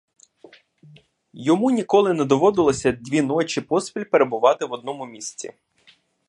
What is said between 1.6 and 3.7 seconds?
ніколи не доводилося дві ночі